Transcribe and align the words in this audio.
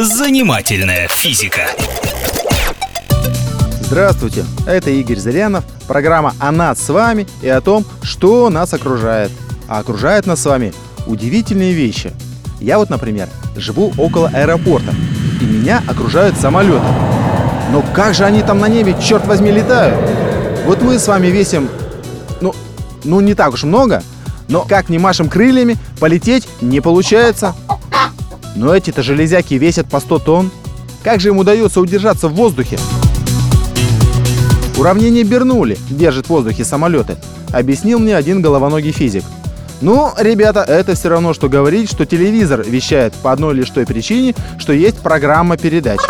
Занимательная 0.00 1.08
физика. 1.08 1.62
Здравствуйте, 3.80 4.44
это 4.64 4.90
Игорь 4.90 5.18
Зырянов, 5.18 5.64
программа 5.88 6.36
«О 6.38 6.52
нас 6.52 6.80
с 6.80 6.88
вами» 6.88 7.26
и 7.42 7.48
о 7.48 7.60
том, 7.60 7.84
что 8.02 8.48
нас 8.48 8.72
окружает. 8.72 9.32
А 9.66 9.80
окружает 9.80 10.24
нас 10.24 10.40
с 10.40 10.46
вами 10.46 10.72
удивительные 11.08 11.72
вещи. 11.72 12.12
Я 12.60 12.78
вот, 12.78 12.90
например, 12.90 13.28
живу 13.56 13.92
около 13.98 14.28
аэропорта, 14.28 14.94
и 15.40 15.44
меня 15.44 15.82
окружают 15.88 16.36
самолеты. 16.38 16.86
Но 17.72 17.84
как 17.92 18.14
же 18.14 18.24
они 18.24 18.42
там 18.42 18.60
на 18.60 18.68
небе, 18.68 18.94
черт 19.02 19.26
возьми, 19.26 19.50
летают? 19.50 19.98
Вот 20.64 20.80
мы 20.80 21.00
с 21.00 21.08
вами 21.08 21.26
весим, 21.26 21.68
ну, 22.40 22.54
ну 23.02 23.18
не 23.20 23.34
так 23.34 23.52
уж 23.52 23.64
много, 23.64 24.04
но 24.46 24.62
как 24.62 24.90
ни 24.90 24.98
машем 24.98 25.28
крыльями, 25.28 25.76
полететь 25.98 26.46
не 26.60 26.80
получается. 26.80 27.56
Но 28.58 28.74
эти-то 28.74 29.04
железяки 29.04 29.54
весят 29.54 29.86
по 29.86 30.00
100 30.00 30.18
тонн. 30.18 30.50
Как 31.04 31.20
же 31.20 31.28
им 31.28 31.38
удается 31.38 31.80
удержаться 31.80 32.26
в 32.26 32.34
воздухе? 32.34 32.76
Уравнение 34.76 35.22
Бернули 35.22 35.78
держит 35.88 36.26
в 36.26 36.30
воздухе 36.30 36.64
самолеты, 36.64 37.16
объяснил 37.52 38.00
мне 38.00 38.16
один 38.16 38.42
головоногий 38.42 38.90
физик. 38.90 39.22
Ну, 39.80 40.10
ребята, 40.18 40.62
это 40.62 40.96
все 40.96 41.08
равно, 41.08 41.34
что 41.34 41.48
говорить, 41.48 41.88
что 41.88 42.04
телевизор 42.04 42.62
вещает 42.62 43.14
по 43.14 43.30
одной 43.30 43.54
лишь 43.54 43.70
той 43.70 43.86
причине, 43.86 44.34
что 44.58 44.72
есть 44.72 44.98
программа 44.98 45.56
передач. 45.56 46.00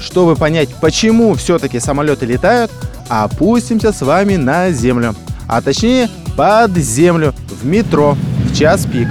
Чтобы 0.00 0.34
понять, 0.34 0.70
почему 0.80 1.34
все-таки 1.34 1.78
самолеты 1.78 2.24
летают, 2.24 2.70
опустимся 3.10 3.92
с 3.92 4.00
вами 4.00 4.36
на 4.36 4.70
землю. 4.70 5.14
А 5.46 5.60
точнее, 5.60 6.08
под 6.38 6.74
землю, 6.78 7.34
в 7.50 7.66
метро, 7.66 8.16
в 8.46 8.56
час 8.56 8.86
пик. 8.86 9.08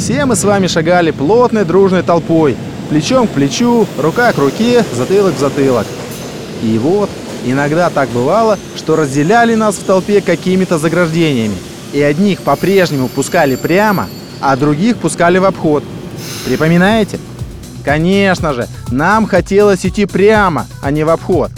Все 0.00 0.24
мы 0.24 0.34
с 0.34 0.44
вами 0.44 0.66
шагали 0.66 1.10
плотной 1.10 1.66
дружной 1.66 2.02
толпой, 2.02 2.56
плечом 2.88 3.28
к 3.28 3.32
плечу, 3.32 3.86
рука 3.98 4.32
к 4.32 4.38
руке, 4.38 4.82
затылок 4.94 5.34
в 5.34 5.38
затылок. 5.38 5.86
И 6.62 6.78
вот, 6.78 7.10
иногда 7.44 7.90
так 7.90 8.08
бывало, 8.08 8.58
что 8.76 8.96
разделяли 8.96 9.54
нас 9.54 9.74
в 9.74 9.84
толпе 9.84 10.22
какими-то 10.22 10.78
заграждениями. 10.78 11.54
И 11.92 12.00
одних 12.00 12.40
по-прежнему 12.40 13.08
пускали 13.08 13.56
прямо, 13.56 14.08
а 14.40 14.56
других 14.56 14.96
пускали 14.96 15.36
в 15.36 15.44
обход. 15.44 15.84
Припоминаете? 16.46 17.20
Конечно 17.84 18.54
же, 18.54 18.68
нам 18.90 19.26
хотелось 19.26 19.84
идти 19.84 20.06
прямо, 20.06 20.66
а 20.82 20.90
не 20.90 21.04
в 21.04 21.10
обход. 21.10 21.50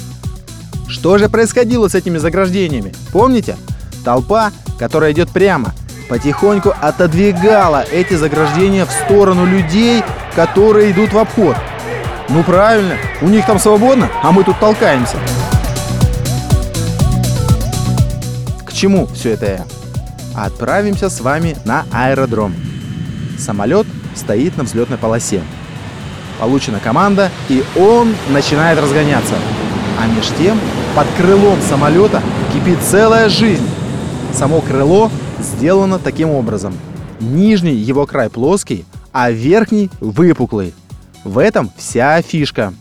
Что 0.88 1.16
же 1.16 1.28
происходило 1.28 1.86
с 1.86 1.94
этими 1.94 2.18
заграждениями? 2.18 2.92
Помните? 3.12 3.56
Толпа, 4.04 4.50
которая 4.80 5.12
идет 5.12 5.30
прямо, 5.30 5.72
потихоньку 6.08 6.74
отодвигала 6.80 7.84
эти 7.90 8.14
заграждения 8.14 8.84
в 8.84 8.90
сторону 8.90 9.44
людей, 9.46 10.02
которые 10.34 10.92
идут 10.92 11.12
в 11.12 11.18
обход. 11.18 11.56
Ну 12.28 12.42
правильно, 12.42 12.96
у 13.20 13.28
них 13.28 13.44
там 13.46 13.58
свободно, 13.58 14.08
а 14.22 14.32
мы 14.32 14.44
тут 14.44 14.58
толкаемся. 14.58 15.16
К 18.64 18.72
чему 18.72 19.06
все 19.08 19.30
это 19.32 19.46
я? 19.46 19.64
Отправимся 20.34 21.10
с 21.10 21.20
вами 21.20 21.56
на 21.64 21.84
аэродром. 21.92 22.54
Самолет 23.38 23.86
стоит 24.14 24.56
на 24.56 24.64
взлетной 24.64 24.98
полосе. 24.98 25.42
Получена 26.40 26.80
команда, 26.80 27.30
и 27.48 27.62
он 27.76 28.14
начинает 28.30 28.80
разгоняться. 28.80 29.34
А 30.00 30.06
меж 30.06 30.26
тем 30.38 30.58
под 30.96 31.06
крылом 31.16 31.60
самолета 31.68 32.22
кипит 32.52 32.78
целая 32.82 33.28
жизнь. 33.28 33.68
Само 34.32 34.60
крыло 34.60 35.10
сделано 35.42 35.98
таким 35.98 36.30
образом. 36.30 36.74
Нижний 37.20 37.74
его 37.74 38.06
край 38.06 38.30
плоский, 38.30 38.84
а 39.12 39.30
верхний 39.30 39.90
выпуклый. 40.00 40.74
В 41.24 41.38
этом 41.38 41.70
вся 41.76 42.20
фишка. 42.22 42.74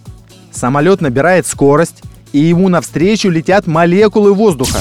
Самолет 0.52 1.02
набирает 1.02 1.46
скорость, 1.46 2.02
и 2.32 2.40
ему 2.40 2.70
навстречу 2.70 3.30
летят 3.30 3.68
молекулы 3.68 4.34
воздуха. 4.34 4.80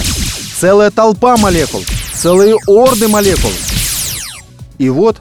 Целая 0.58 0.90
толпа 0.90 1.36
молекул, 1.36 1.80
целые 2.14 2.56
орды 2.66 3.08
молекул. 3.08 3.50
И 4.78 4.88
вот, 4.88 5.20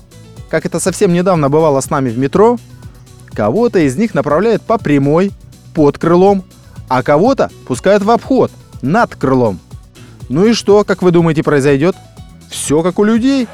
как 0.49 0.65
это 0.65 0.79
совсем 0.79 1.13
недавно 1.13 1.49
бывало 1.49 1.81
с 1.81 1.89
нами 1.89 2.09
в 2.09 2.17
метро, 2.17 2.57
кого-то 3.33 3.79
из 3.79 3.95
них 3.95 4.13
направляют 4.13 4.61
по 4.61 4.77
прямой, 4.77 5.31
под 5.73 5.97
крылом, 5.97 6.43
а 6.87 7.03
кого-то 7.03 7.51
пускают 7.67 8.03
в 8.03 8.11
обход, 8.11 8.51
над 8.81 9.15
крылом. 9.15 9.59
Ну 10.29 10.45
и 10.45 10.53
что, 10.53 10.83
как 10.83 11.01
вы 11.01 11.11
думаете, 11.11 11.43
произойдет? 11.43 11.95
Все 12.49 12.81
как 12.81 12.99
у 12.99 13.03
людей. 13.03 13.47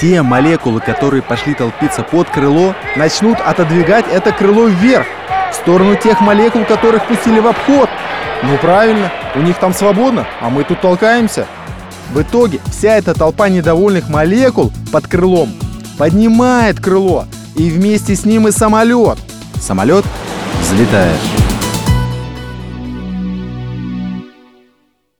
Те 0.00 0.22
молекулы, 0.22 0.80
которые 0.80 1.22
пошли 1.22 1.54
толпиться 1.54 2.02
под 2.02 2.28
крыло, 2.28 2.74
начнут 2.96 3.38
отодвигать 3.40 4.06
это 4.10 4.32
крыло 4.32 4.66
вверх, 4.66 5.06
в 5.50 5.54
сторону 5.54 5.96
тех 5.96 6.20
молекул, 6.20 6.64
которых 6.64 7.06
пустили 7.06 7.40
в 7.40 7.46
обход. 7.46 7.88
Ну 8.42 8.56
правильно, 8.58 9.12
у 9.34 9.40
них 9.40 9.58
там 9.58 9.74
свободно, 9.74 10.26
а 10.40 10.50
мы 10.50 10.64
тут 10.64 10.80
толкаемся. 10.80 11.46
В 12.12 12.22
итоге 12.22 12.60
вся 12.66 12.96
эта 12.96 13.14
толпа 13.14 13.48
недовольных 13.48 14.08
молекул 14.08 14.72
под 14.90 15.06
крылом 15.06 15.50
поднимает 15.98 16.80
крыло, 16.80 17.26
и 17.54 17.70
вместе 17.70 18.16
с 18.16 18.24
ним 18.24 18.48
и 18.48 18.50
самолет. 18.50 19.18
Самолет 19.60 20.04
взлетает. 20.60 21.41